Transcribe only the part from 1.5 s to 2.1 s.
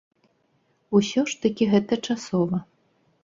гэта